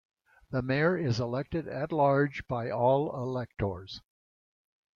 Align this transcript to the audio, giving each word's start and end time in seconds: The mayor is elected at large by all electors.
The 0.49 0.63
mayor 0.63 0.97
is 0.97 1.19
elected 1.19 1.67
at 1.67 1.91
large 1.91 2.47
by 2.47 2.71
all 2.71 3.15
electors. 3.15 4.01